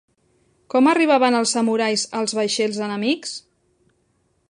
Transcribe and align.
Com 0.73 0.89
arribaven 0.93 1.37
els 1.41 1.53
samurais 1.57 2.07
als 2.21 2.35
vaixells 2.41 2.83
enemics? 2.89 3.39